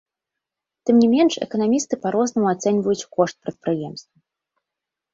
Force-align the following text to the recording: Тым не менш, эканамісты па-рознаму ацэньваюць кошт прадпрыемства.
Тым 0.89 0.95
не 1.03 1.07
менш, 1.15 1.33
эканамісты 1.47 1.93
па-рознаму 2.07 2.47
ацэньваюць 2.55 3.07
кошт 3.19 3.35
прадпрыемства. 3.47 4.17